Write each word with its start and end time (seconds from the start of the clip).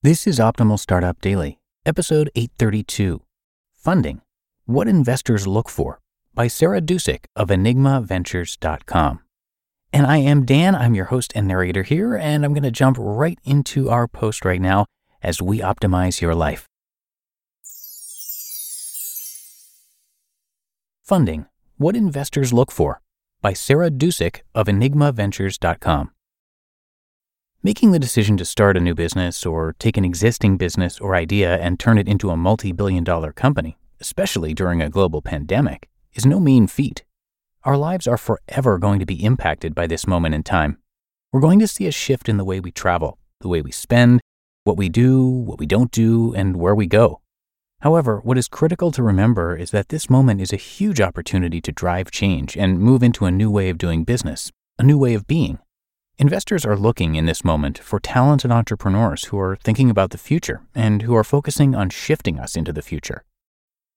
This 0.00 0.28
is 0.28 0.38
Optimal 0.38 0.78
Startup 0.78 1.20
Daily, 1.20 1.58
episode 1.84 2.30
832 2.36 3.20
Funding 3.74 4.22
What 4.64 4.86
Investors 4.86 5.48
Look 5.48 5.68
For 5.68 5.98
by 6.36 6.46
Sarah 6.46 6.80
Dusek 6.80 7.24
of 7.34 7.48
EnigmaVentures.com. 7.48 9.18
And 9.92 10.06
I 10.06 10.18
am 10.18 10.44
Dan, 10.44 10.76
I'm 10.76 10.94
your 10.94 11.06
host 11.06 11.32
and 11.34 11.48
narrator 11.48 11.82
here, 11.82 12.14
and 12.14 12.44
I'm 12.44 12.52
going 12.52 12.62
to 12.62 12.70
jump 12.70 12.96
right 13.00 13.40
into 13.42 13.90
our 13.90 14.06
post 14.06 14.44
right 14.44 14.60
now 14.60 14.86
as 15.20 15.42
we 15.42 15.58
optimize 15.58 16.20
your 16.20 16.36
life. 16.36 16.68
Funding 21.02 21.46
What 21.76 21.96
Investors 21.96 22.52
Look 22.52 22.70
For 22.70 23.00
by 23.42 23.52
Sarah 23.52 23.90
Dusek 23.90 24.42
of 24.54 24.68
EnigmaVentures.com. 24.68 26.12
Making 27.60 27.90
the 27.90 27.98
decision 27.98 28.36
to 28.36 28.44
start 28.44 28.76
a 28.76 28.80
new 28.80 28.94
business 28.94 29.44
or 29.44 29.74
take 29.80 29.96
an 29.96 30.04
existing 30.04 30.58
business 30.58 31.00
or 31.00 31.16
idea 31.16 31.56
and 31.56 31.76
turn 31.76 31.98
it 31.98 32.06
into 32.06 32.30
a 32.30 32.36
multi 32.36 32.70
billion 32.70 33.02
dollar 33.02 33.32
company, 33.32 33.76
especially 33.98 34.54
during 34.54 34.80
a 34.80 34.88
global 34.88 35.20
pandemic, 35.20 35.88
is 36.14 36.24
no 36.24 36.38
mean 36.38 36.68
feat. 36.68 37.04
Our 37.64 37.76
lives 37.76 38.06
are 38.06 38.16
forever 38.16 38.78
going 38.78 39.00
to 39.00 39.06
be 39.06 39.24
impacted 39.24 39.74
by 39.74 39.88
this 39.88 40.06
moment 40.06 40.36
in 40.36 40.44
time. 40.44 40.78
We're 41.32 41.40
going 41.40 41.58
to 41.58 41.66
see 41.66 41.88
a 41.88 41.92
shift 41.92 42.28
in 42.28 42.36
the 42.36 42.44
way 42.44 42.60
we 42.60 42.70
travel, 42.70 43.18
the 43.40 43.48
way 43.48 43.60
we 43.60 43.72
spend, 43.72 44.20
what 44.62 44.76
we 44.76 44.88
do, 44.88 45.26
what 45.26 45.58
we 45.58 45.66
don't 45.66 45.90
do, 45.90 46.32
and 46.34 46.58
where 46.58 46.76
we 46.76 46.86
go. 46.86 47.22
However, 47.80 48.20
what 48.22 48.38
is 48.38 48.46
critical 48.46 48.92
to 48.92 49.02
remember 49.02 49.56
is 49.56 49.72
that 49.72 49.88
this 49.88 50.08
moment 50.08 50.40
is 50.40 50.52
a 50.52 50.56
huge 50.56 51.00
opportunity 51.00 51.60
to 51.62 51.72
drive 51.72 52.12
change 52.12 52.56
and 52.56 52.78
move 52.78 53.02
into 53.02 53.24
a 53.24 53.32
new 53.32 53.50
way 53.50 53.68
of 53.68 53.78
doing 53.78 54.04
business, 54.04 54.52
a 54.78 54.84
new 54.84 54.96
way 54.96 55.14
of 55.14 55.26
being. 55.26 55.58
Investors 56.20 56.66
are 56.66 56.76
looking 56.76 57.14
in 57.14 57.26
this 57.26 57.44
moment 57.44 57.78
for 57.78 58.00
talented 58.00 58.50
entrepreneurs 58.50 59.26
who 59.26 59.38
are 59.38 59.54
thinking 59.62 59.88
about 59.88 60.10
the 60.10 60.18
future 60.18 60.62
and 60.74 61.02
who 61.02 61.14
are 61.14 61.22
focusing 61.22 61.76
on 61.76 61.90
shifting 61.90 62.40
us 62.40 62.56
into 62.56 62.72
the 62.72 62.82
future. 62.82 63.22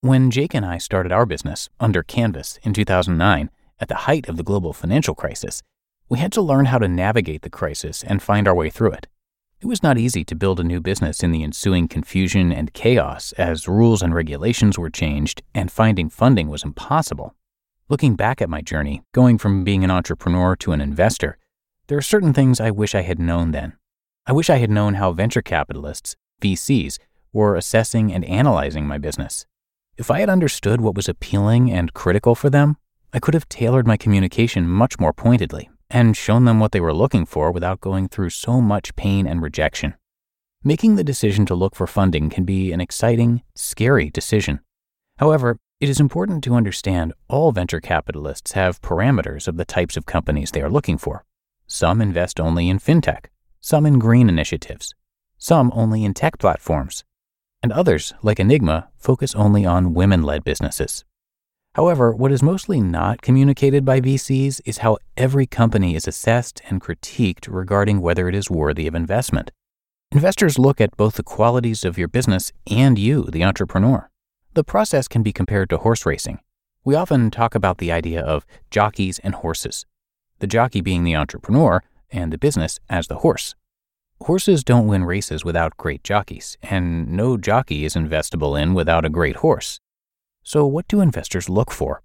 When 0.01 0.29
Jake 0.29 0.53
and 0.53 0.63
I 0.63 0.77
started 0.77 1.11
our 1.11 1.25
business 1.25 1.67
under 1.79 2.03
Canvas 2.03 2.59
in 2.61 2.73
2009, 2.73 3.49
at 3.79 3.87
the 3.87 4.05
height 4.05 4.29
of 4.29 4.37
the 4.37 4.43
global 4.43 4.71
financial 4.71 5.15
crisis, 5.15 5.63
we 6.09 6.19
had 6.19 6.31
to 6.33 6.43
learn 6.43 6.65
how 6.65 6.77
to 6.77 6.87
navigate 6.87 7.41
the 7.41 7.49
crisis 7.49 8.03
and 8.03 8.21
find 8.21 8.47
our 8.47 8.53
way 8.53 8.69
through 8.69 8.91
it. 8.91 9.07
It 9.59 9.65
was 9.65 9.81
not 9.81 9.97
easy 9.97 10.23
to 10.25 10.35
build 10.35 10.59
a 10.59 10.63
new 10.63 10.79
business 10.79 11.23
in 11.23 11.31
the 11.31 11.43
ensuing 11.43 11.87
confusion 11.87 12.51
and 12.51 12.71
chaos 12.71 13.31
as 13.39 13.67
rules 13.67 14.03
and 14.03 14.13
regulations 14.13 14.77
were 14.77 14.91
changed 14.91 15.41
and 15.55 15.71
finding 15.71 16.07
funding 16.07 16.49
was 16.49 16.63
impossible. 16.63 17.33
Looking 17.89 18.15
back 18.15 18.43
at 18.43 18.49
my 18.49 18.61
journey, 18.61 19.01
going 19.11 19.39
from 19.39 19.63
being 19.63 19.83
an 19.83 19.89
entrepreneur 19.89 20.55
to 20.57 20.71
an 20.71 20.81
investor, 20.81 21.39
there 21.87 21.97
are 21.97 22.01
certain 22.01 22.33
things 22.33 22.59
I 22.59 22.71
wish 22.71 22.95
I 22.95 23.01
had 23.01 23.19
known 23.19 23.51
then. 23.51 23.73
I 24.25 24.31
wish 24.31 24.49
I 24.49 24.57
had 24.57 24.69
known 24.69 24.93
how 24.93 25.11
venture 25.11 25.41
capitalists, 25.41 26.15
VCs, 26.41 26.99
were 27.33 27.55
assessing 27.55 28.13
and 28.13 28.23
analyzing 28.25 28.87
my 28.87 28.97
business. 28.97 29.45
If 29.97 30.09
I 30.09 30.19
had 30.19 30.29
understood 30.29 30.81
what 30.81 30.95
was 30.95 31.09
appealing 31.09 31.71
and 31.71 31.93
critical 31.93 32.33
for 32.33 32.49
them, 32.49 32.77
I 33.13 33.19
could 33.19 33.33
have 33.33 33.49
tailored 33.49 33.85
my 33.85 33.97
communication 33.97 34.67
much 34.67 34.99
more 34.99 35.11
pointedly 35.11 35.69
and 35.89 36.15
shown 36.15 36.45
them 36.45 36.59
what 36.59 36.71
they 36.71 36.79
were 36.79 36.93
looking 36.93 37.25
for 37.25 37.51
without 37.51 37.81
going 37.81 38.07
through 38.07 38.29
so 38.29 38.61
much 38.61 38.95
pain 38.95 39.27
and 39.27 39.41
rejection. 39.41 39.95
Making 40.63 40.95
the 40.95 41.03
decision 41.03 41.45
to 41.47 41.55
look 41.55 41.75
for 41.75 41.87
funding 41.87 42.29
can 42.29 42.45
be 42.45 42.71
an 42.71 42.79
exciting, 42.79 43.41
scary 43.55 44.09
decision. 44.09 44.61
However, 45.17 45.57
it 45.79 45.89
is 45.89 45.99
important 45.99 46.43
to 46.43 46.53
understand 46.53 47.13
all 47.27 47.51
venture 47.51 47.81
capitalists 47.81 48.51
have 48.51 48.81
parameters 48.81 49.47
of 49.47 49.57
the 49.57 49.65
types 49.65 49.97
of 49.97 50.05
companies 50.05 50.51
they 50.51 50.61
are 50.61 50.69
looking 50.69 50.97
for. 50.97 51.25
Some 51.73 52.01
invest 52.01 52.37
only 52.37 52.67
in 52.67 52.79
fintech, 52.79 53.27
some 53.61 53.85
in 53.85 53.97
green 53.97 54.27
initiatives, 54.27 54.93
some 55.37 55.71
only 55.73 56.03
in 56.03 56.13
tech 56.13 56.37
platforms, 56.37 57.05
and 57.63 57.71
others, 57.71 58.13
like 58.21 58.41
Enigma, 58.41 58.89
focus 58.97 59.33
only 59.35 59.65
on 59.65 59.93
women 59.93 60.21
led 60.21 60.43
businesses. 60.43 61.05
However, 61.75 62.11
what 62.11 62.33
is 62.33 62.43
mostly 62.43 62.81
not 62.81 63.21
communicated 63.21 63.85
by 63.85 64.01
VCs 64.01 64.59
is 64.65 64.79
how 64.79 64.97
every 65.15 65.47
company 65.47 65.95
is 65.95 66.09
assessed 66.09 66.61
and 66.69 66.81
critiqued 66.81 67.47
regarding 67.49 68.01
whether 68.01 68.27
it 68.27 68.35
is 68.35 68.51
worthy 68.51 68.85
of 68.85 68.93
investment. 68.93 69.49
Investors 70.11 70.59
look 70.59 70.81
at 70.81 70.97
both 70.97 71.15
the 71.15 71.23
qualities 71.23 71.85
of 71.85 71.97
your 71.97 72.09
business 72.09 72.51
and 72.69 72.99
you, 72.99 73.23
the 73.31 73.45
entrepreneur. 73.45 74.09
The 74.55 74.65
process 74.65 75.07
can 75.07 75.23
be 75.23 75.31
compared 75.31 75.69
to 75.69 75.77
horse 75.77 76.05
racing. 76.05 76.39
We 76.83 76.95
often 76.95 77.31
talk 77.31 77.55
about 77.55 77.77
the 77.77 77.93
idea 77.93 78.19
of 78.21 78.45
jockeys 78.69 79.19
and 79.19 79.35
horses 79.35 79.85
the 80.41 80.47
jockey 80.47 80.81
being 80.81 81.03
the 81.03 81.15
entrepreneur 81.15 81.83
and 82.11 82.33
the 82.33 82.37
business 82.37 82.79
as 82.89 83.07
the 83.07 83.19
horse. 83.19 83.55
Horses 84.23 84.63
don't 84.63 84.87
win 84.87 85.05
races 85.05 85.45
without 85.45 85.77
great 85.77 86.03
jockeys, 86.03 86.57
and 86.61 87.07
no 87.07 87.37
jockey 87.37 87.85
is 87.85 87.93
investable 87.93 88.59
in 88.59 88.73
without 88.73 89.05
a 89.05 89.09
great 89.09 89.37
horse. 89.37 89.79
So, 90.43 90.65
what 90.65 90.87
do 90.87 90.99
investors 90.99 91.47
look 91.47 91.71
for? 91.71 92.01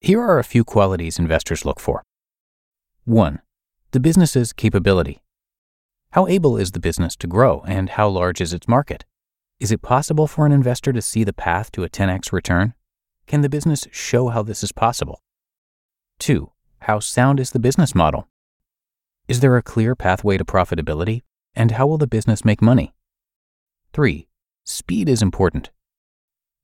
Here 0.00 0.20
are 0.20 0.38
a 0.38 0.44
few 0.44 0.64
qualities 0.64 1.18
investors 1.18 1.64
look 1.64 1.80
for. 1.80 2.04
1. 3.04 3.40
The 3.90 4.00
business's 4.00 4.52
capability. 4.52 5.20
How 6.12 6.28
able 6.28 6.56
is 6.56 6.70
the 6.70 6.80
business 6.80 7.16
to 7.16 7.26
grow, 7.26 7.64
and 7.66 7.90
how 7.90 8.08
large 8.08 8.40
is 8.40 8.52
its 8.52 8.68
market? 8.68 9.04
Is 9.58 9.72
it 9.72 9.82
possible 9.82 10.28
for 10.28 10.46
an 10.46 10.52
investor 10.52 10.92
to 10.92 11.02
see 11.02 11.24
the 11.24 11.32
path 11.32 11.72
to 11.72 11.82
a 11.82 11.88
10x 11.88 12.32
return? 12.32 12.74
Can 13.26 13.40
the 13.40 13.48
business 13.48 13.88
show 13.90 14.28
how 14.28 14.42
this 14.42 14.62
is 14.62 14.70
possible? 14.70 15.20
2. 16.20 16.51
How 16.86 16.98
sound 16.98 17.38
is 17.38 17.52
the 17.52 17.60
business 17.60 17.94
model? 17.94 18.26
Is 19.28 19.38
there 19.38 19.56
a 19.56 19.62
clear 19.62 19.94
pathway 19.94 20.36
to 20.36 20.44
profitability? 20.44 21.22
And 21.54 21.70
how 21.70 21.86
will 21.86 21.96
the 21.96 22.08
business 22.08 22.44
make 22.44 22.60
money? 22.60 22.92
3. 23.92 24.26
Speed 24.64 25.08
is 25.08 25.22
important. 25.22 25.70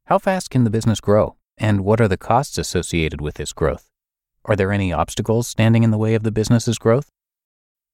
How 0.07 0.19
fast 0.19 0.51
can 0.51 0.65
the 0.65 0.71
business 0.71 1.01
grow? 1.01 1.37
And 1.57 1.85
what 1.85 2.01
are 2.01 2.09
the 2.09 2.17
costs 2.17 2.59
associated 2.59 3.21
with 3.21 3.37
this 3.37 3.53
growth? 3.53 3.91
Are 4.45 4.57
there 4.57 4.73
any 4.73 4.93
obstacles 4.93 5.47
standing 5.47 5.85
in 5.85 5.93
the 5.93 5.99
way 5.99 6.15
of 6.15 6.25
the 6.25 6.33
business's 6.33 6.79
growth? 6.79 7.13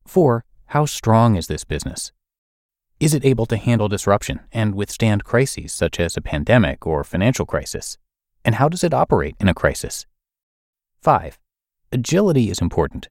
4. 0.06 0.46
How 0.68 0.86
strong 0.86 1.36
is 1.36 1.46
this 1.46 1.64
business? 1.64 2.10
Is 2.98 3.12
it 3.12 3.26
able 3.26 3.44
to 3.44 3.58
handle 3.58 3.88
disruption 3.88 4.40
and 4.50 4.74
withstand 4.74 5.24
crises 5.24 5.74
such 5.74 6.00
as 6.00 6.16
a 6.16 6.22
pandemic 6.22 6.86
or 6.86 7.04
financial 7.04 7.44
crisis? 7.44 7.98
And 8.46 8.54
how 8.54 8.70
does 8.70 8.82
it 8.82 8.94
operate 8.94 9.36
in 9.38 9.48
a 9.48 9.54
crisis? 9.54 10.06
5. 11.02 11.38
Agility 11.94 12.50
is 12.50 12.60
important. 12.60 13.08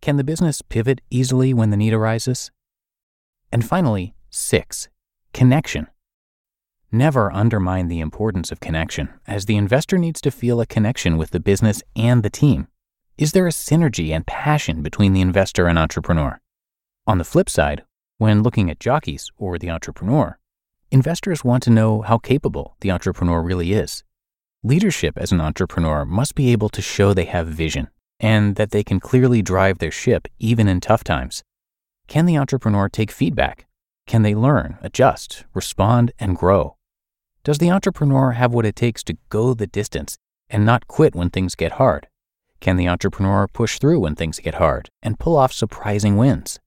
Can 0.00 0.16
the 0.16 0.24
business 0.24 0.62
pivot 0.62 1.02
easily 1.10 1.52
when 1.52 1.68
the 1.68 1.76
need 1.76 1.92
arises? 1.92 2.50
And 3.52 3.62
finally, 3.62 4.14
six, 4.30 4.88
connection. 5.34 5.88
Never 6.90 7.30
undermine 7.30 7.88
the 7.88 8.00
importance 8.00 8.50
of 8.50 8.60
connection, 8.60 9.10
as 9.26 9.44
the 9.44 9.58
investor 9.58 9.98
needs 9.98 10.22
to 10.22 10.30
feel 10.30 10.58
a 10.58 10.64
connection 10.64 11.18
with 11.18 11.32
the 11.32 11.38
business 11.38 11.82
and 11.94 12.22
the 12.22 12.30
team. 12.30 12.66
Is 13.18 13.32
there 13.32 13.46
a 13.46 13.50
synergy 13.50 14.08
and 14.08 14.26
passion 14.26 14.80
between 14.80 15.12
the 15.12 15.20
investor 15.20 15.66
and 15.66 15.78
entrepreneur? 15.78 16.40
On 17.06 17.18
the 17.18 17.24
flip 17.24 17.50
side, 17.50 17.84
when 18.16 18.42
looking 18.42 18.70
at 18.70 18.80
jockeys 18.80 19.30
or 19.36 19.58
the 19.58 19.68
entrepreneur, 19.68 20.38
investors 20.90 21.44
want 21.44 21.62
to 21.64 21.70
know 21.70 22.00
how 22.00 22.16
capable 22.16 22.74
the 22.80 22.90
entrepreneur 22.90 23.42
really 23.42 23.74
is. 23.74 24.02
Leadership 24.64 25.18
as 25.18 25.32
an 25.32 25.40
entrepreneur 25.40 26.04
must 26.04 26.36
be 26.36 26.52
able 26.52 26.68
to 26.68 26.80
show 26.80 27.12
they 27.12 27.24
have 27.24 27.48
vision 27.48 27.88
and 28.20 28.54
that 28.54 28.70
they 28.70 28.84
can 28.84 29.00
clearly 29.00 29.42
drive 29.42 29.78
their 29.78 29.90
ship 29.90 30.28
even 30.38 30.68
in 30.68 30.80
tough 30.80 31.02
times. 31.02 31.42
Can 32.06 32.26
the 32.26 32.38
entrepreneur 32.38 32.88
take 32.88 33.10
feedback? 33.10 33.66
Can 34.06 34.22
they 34.22 34.36
learn, 34.36 34.78
adjust, 34.80 35.44
respond, 35.52 36.12
and 36.20 36.36
grow? 36.36 36.76
Does 37.42 37.58
the 37.58 37.72
entrepreneur 37.72 38.32
have 38.32 38.54
what 38.54 38.64
it 38.64 38.76
takes 38.76 39.02
to 39.04 39.16
go 39.30 39.52
the 39.52 39.66
distance 39.66 40.16
and 40.48 40.64
not 40.64 40.86
quit 40.86 41.16
when 41.16 41.30
things 41.30 41.56
get 41.56 41.72
hard? 41.72 42.06
Can 42.60 42.76
the 42.76 42.86
entrepreneur 42.86 43.48
push 43.48 43.80
through 43.80 43.98
when 43.98 44.14
things 44.14 44.38
get 44.38 44.54
hard 44.54 44.90
and 45.02 45.18
pull 45.18 45.36
off 45.36 45.52
surprising 45.52 46.16
wins? 46.16 46.60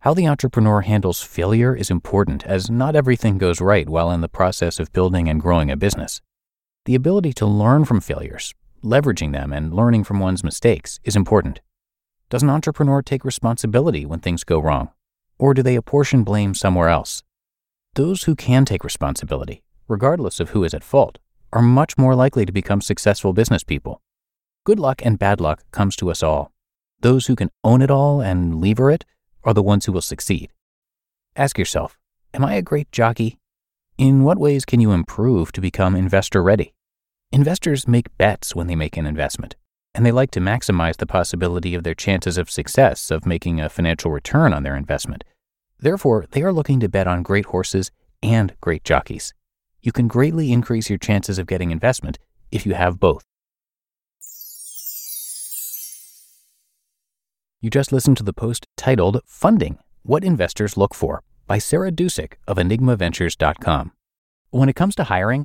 How 0.00 0.12
the 0.12 0.28
entrepreneur 0.28 0.82
handles 0.82 1.22
failure 1.22 1.74
is 1.74 1.90
important 1.90 2.44
as 2.44 2.68
not 2.68 2.94
everything 2.94 3.38
goes 3.38 3.62
right 3.62 3.88
while 3.88 4.10
in 4.10 4.20
the 4.20 4.28
process 4.28 4.78
of 4.78 4.92
building 4.92 5.26
and 5.26 5.40
growing 5.40 5.70
a 5.70 5.76
business. 5.76 6.20
The 6.90 6.96
ability 6.96 7.32
to 7.34 7.46
learn 7.46 7.84
from 7.84 8.00
failures, 8.00 8.52
leveraging 8.82 9.30
them, 9.30 9.52
and 9.52 9.72
learning 9.72 10.02
from 10.02 10.18
one's 10.18 10.42
mistakes 10.42 10.98
is 11.04 11.14
important. 11.14 11.60
Does 12.30 12.42
an 12.42 12.50
entrepreneur 12.50 13.00
take 13.00 13.24
responsibility 13.24 14.04
when 14.04 14.18
things 14.18 14.42
go 14.42 14.58
wrong? 14.58 14.88
Or 15.38 15.54
do 15.54 15.62
they 15.62 15.76
apportion 15.76 16.24
blame 16.24 16.52
somewhere 16.52 16.88
else? 16.88 17.22
Those 17.94 18.24
who 18.24 18.34
can 18.34 18.64
take 18.64 18.82
responsibility, 18.82 19.62
regardless 19.86 20.40
of 20.40 20.50
who 20.50 20.64
is 20.64 20.74
at 20.74 20.82
fault, 20.82 21.18
are 21.52 21.62
much 21.62 21.96
more 21.96 22.16
likely 22.16 22.44
to 22.44 22.50
become 22.50 22.80
successful 22.80 23.32
business 23.32 23.62
people. 23.62 24.02
Good 24.64 24.80
luck 24.80 25.00
and 25.04 25.16
bad 25.16 25.40
luck 25.40 25.62
comes 25.70 25.94
to 25.94 26.10
us 26.10 26.24
all. 26.24 26.50
Those 27.02 27.28
who 27.28 27.36
can 27.36 27.50
own 27.62 27.82
it 27.82 27.92
all 27.92 28.20
and 28.20 28.60
lever 28.60 28.90
it 28.90 29.04
are 29.44 29.54
the 29.54 29.62
ones 29.62 29.84
who 29.84 29.92
will 29.92 30.00
succeed. 30.00 30.50
Ask 31.36 31.56
yourself, 31.56 31.96
am 32.34 32.44
I 32.44 32.54
a 32.54 32.62
great 32.62 32.90
jockey? 32.90 33.38
In 33.96 34.24
what 34.24 34.38
ways 34.38 34.64
can 34.64 34.80
you 34.80 34.90
improve 34.90 35.52
to 35.52 35.60
become 35.60 35.94
investor 35.94 36.42
ready? 36.42 36.74
Investors 37.32 37.86
make 37.86 38.16
bets 38.18 38.56
when 38.56 38.66
they 38.66 38.74
make 38.74 38.96
an 38.96 39.06
investment, 39.06 39.54
and 39.94 40.04
they 40.04 40.10
like 40.10 40.32
to 40.32 40.40
maximize 40.40 40.96
the 40.96 41.06
possibility 41.06 41.76
of 41.76 41.84
their 41.84 41.94
chances 41.94 42.36
of 42.36 42.50
success 42.50 43.08
of 43.08 43.24
making 43.24 43.60
a 43.60 43.68
financial 43.68 44.10
return 44.10 44.52
on 44.52 44.64
their 44.64 44.74
investment. 44.74 45.22
Therefore, 45.78 46.26
they 46.32 46.42
are 46.42 46.52
looking 46.52 46.80
to 46.80 46.88
bet 46.88 47.06
on 47.06 47.22
great 47.22 47.46
horses 47.46 47.92
and 48.20 48.56
great 48.60 48.82
jockeys. 48.82 49.32
You 49.80 49.92
can 49.92 50.08
greatly 50.08 50.50
increase 50.50 50.90
your 50.90 50.98
chances 50.98 51.38
of 51.38 51.46
getting 51.46 51.70
investment 51.70 52.18
if 52.50 52.66
you 52.66 52.74
have 52.74 52.98
both. 52.98 53.22
You 57.60 57.70
just 57.70 57.92
listened 57.92 58.16
to 58.16 58.24
the 58.24 58.32
post 58.32 58.66
titled 58.76 59.20
Funding 59.24 59.78
What 60.02 60.24
Investors 60.24 60.76
Look 60.76 60.94
For 60.94 61.22
by 61.46 61.58
Sarah 61.58 61.92
Dusek 61.92 62.32
of 62.48 62.56
EnigmaVentures.com. 62.56 63.92
When 64.50 64.68
it 64.68 64.74
comes 64.74 64.96
to 64.96 65.04
hiring, 65.04 65.44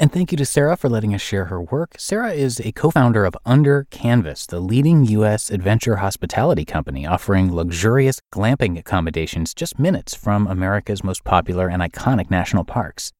And 0.00 0.12
thank 0.12 0.30
you 0.30 0.38
to 0.38 0.46
Sarah 0.46 0.76
for 0.76 0.88
letting 0.88 1.12
us 1.12 1.20
share 1.20 1.46
her 1.46 1.60
work. 1.60 1.96
Sarah 1.98 2.30
is 2.30 2.60
a 2.60 2.70
co 2.70 2.92
founder 2.92 3.24
of 3.24 3.36
Under 3.44 3.88
Canvas, 3.90 4.46
the 4.46 4.60
leading 4.60 5.04
U.S. 5.06 5.50
adventure 5.50 5.96
hospitality 5.96 6.64
company 6.64 7.04
offering 7.04 7.52
luxurious 7.52 8.20
glamping 8.32 8.78
accommodations 8.78 9.54
just 9.54 9.76
minutes 9.76 10.14
from 10.14 10.46
America's 10.46 11.02
most 11.02 11.24
popular 11.24 11.68
and 11.68 11.82
iconic 11.82 12.30
national 12.30 12.62
parks. 12.62 13.10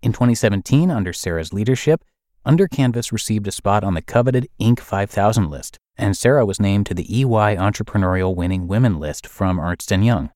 In 0.00 0.12
2017, 0.12 0.92
under 0.92 1.12
Sarah's 1.12 1.52
leadership, 1.52 2.04
Under 2.44 2.68
Canvas 2.68 3.12
received 3.12 3.48
a 3.48 3.52
spot 3.52 3.82
on 3.82 3.94
the 3.94 4.02
coveted 4.02 4.46
Inc. 4.60 4.78
5000 4.78 5.50
list, 5.50 5.76
and 5.96 6.16
Sarah 6.16 6.46
was 6.46 6.60
named 6.60 6.86
to 6.86 6.94
the 6.94 7.20
EY 7.20 7.56
Entrepreneurial 7.56 8.36
Winning 8.36 8.68
Women 8.68 9.00
list 9.00 9.26
from 9.26 9.58
Ernst 9.58 9.90
& 9.90 9.90
Young. 9.90 10.30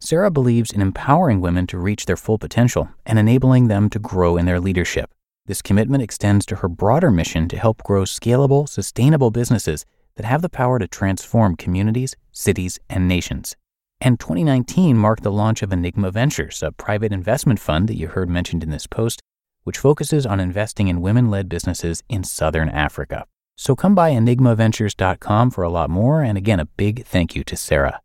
Sarah 0.00 0.32
believes 0.32 0.72
in 0.72 0.82
empowering 0.82 1.40
women 1.40 1.68
to 1.68 1.78
reach 1.78 2.06
their 2.06 2.16
full 2.16 2.36
potential 2.36 2.88
and 3.06 3.16
enabling 3.16 3.68
them 3.68 3.88
to 3.90 4.00
grow 4.00 4.36
in 4.36 4.44
their 4.44 4.58
leadership. 4.58 5.12
This 5.46 5.62
commitment 5.62 6.02
extends 6.02 6.44
to 6.46 6.56
her 6.56 6.68
broader 6.68 7.12
mission 7.12 7.46
to 7.48 7.56
help 7.56 7.84
grow 7.84 8.02
scalable, 8.02 8.68
sustainable 8.68 9.30
businesses 9.30 9.86
that 10.16 10.26
have 10.26 10.42
the 10.42 10.48
power 10.48 10.80
to 10.80 10.88
transform 10.88 11.54
communities, 11.54 12.16
cities, 12.32 12.80
and 12.90 13.06
nations. 13.06 13.54
And 14.00 14.18
2019 14.18 14.96
marked 14.96 15.22
the 15.22 15.30
launch 15.30 15.62
of 15.62 15.72
Enigma 15.72 16.10
Ventures, 16.10 16.64
a 16.64 16.72
private 16.72 17.12
investment 17.12 17.60
fund 17.60 17.88
that 17.88 17.96
you 17.96 18.08
heard 18.08 18.28
mentioned 18.28 18.64
in 18.64 18.70
this 18.70 18.88
post, 18.88 19.20
which 19.62 19.78
focuses 19.78 20.26
on 20.26 20.40
investing 20.40 20.88
in 20.88 21.00
women 21.00 21.30
led 21.30 21.48
businesses 21.48 22.02
in 22.08 22.24
Southern 22.24 22.68
Africa. 22.68 23.24
So 23.56 23.76
come 23.76 23.94
by 23.94 24.10
enigmaventures.com 24.10 25.52
for 25.52 25.62
a 25.62 25.70
lot 25.70 25.90
more. 25.90 26.22
And 26.22 26.36
again, 26.36 26.58
a 26.58 26.66
big 26.66 27.04
thank 27.04 27.36
you 27.36 27.44
to 27.44 27.56
Sarah. 27.56 28.00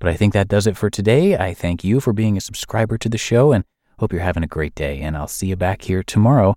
But 0.00 0.08
I 0.08 0.14
think 0.14 0.32
that 0.32 0.48
does 0.48 0.66
it 0.66 0.76
for 0.76 0.90
today. 0.90 1.36
I 1.36 1.54
thank 1.54 1.84
you 1.84 2.00
for 2.00 2.12
being 2.12 2.36
a 2.36 2.40
subscriber 2.40 2.98
to 2.98 3.08
the 3.08 3.16
show 3.16 3.52
and 3.52 3.64
hope 4.00 4.12
you're 4.12 4.22
having 4.22 4.42
a 4.42 4.48
great 4.48 4.74
day. 4.74 5.00
And 5.00 5.16
I'll 5.16 5.28
see 5.28 5.46
you 5.46 5.56
back 5.56 5.82
here 5.82 6.02
tomorrow 6.02 6.56